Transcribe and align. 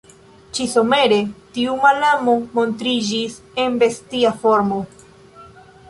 Ĉi-somere 0.59 1.19
tiu 1.57 1.75
malamo 1.85 2.35
montriĝis 2.57 3.37
en 3.67 3.79
bestia 3.85 4.33
formo. 4.43 4.85